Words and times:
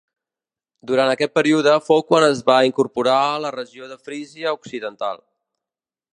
Durant 0.91 1.11
aquest 1.11 1.35
període 1.39 1.75
fou 1.89 2.01
quan 2.07 2.25
es 2.29 2.41
va 2.49 2.57
incorporar 2.71 3.19
la 3.45 3.53
regió 3.59 3.93
de 3.93 4.01
Frísia 4.09 4.57
Occidental. 4.61 5.25